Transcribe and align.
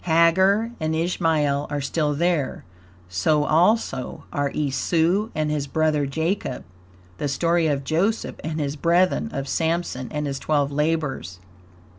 Hagar 0.05 0.71
and 0.79 0.95
Ishmael 0.95 1.67
are 1.69 1.79
still 1.79 2.15
there; 2.15 2.63
so 3.07 3.43
also 3.43 4.23
are 4.33 4.49
Esau 4.49 5.27
and 5.35 5.51
his 5.51 5.67
brother 5.67 6.07
Jacob; 6.07 6.63
the 7.19 7.27
story 7.27 7.67
of 7.67 7.83
Joseph 7.83 8.37
and 8.43 8.59
his 8.59 8.75
brethren; 8.75 9.29
of 9.31 9.47
Sampson 9.47 10.07
and 10.11 10.25
his 10.25 10.39
twelve 10.39 10.71
labors. 10.71 11.39